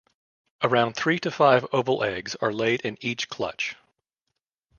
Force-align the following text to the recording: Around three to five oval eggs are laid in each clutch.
Around 0.63 0.93
three 0.95 1.19
to 1.19 1.29
five 1.29 1.63
oval 1.71 2.03
eggs 2.03 2.33
are 2.41 2.51
laid 2.51 2.81
in 2.81 2.97
each 3.01 3.29
clutch. 3.29 3.75